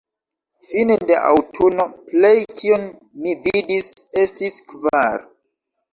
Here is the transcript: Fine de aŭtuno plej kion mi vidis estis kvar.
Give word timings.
Fine 0.69 0.95
de 1.09 1.17
aŭtuno 1.31 1.85
plej 2.07 2.33
kion 2.61 2.89
mi 3.27 3.35
vidis 3.45 3.93
estis 4.23 4.61
kvar. 4.73 5.25